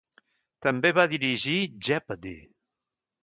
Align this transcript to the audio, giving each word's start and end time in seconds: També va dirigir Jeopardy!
També 0.65 0.91
va 0.99 1.05
dirigir 1.11 1.57
Jeopardy! 1.89 2.35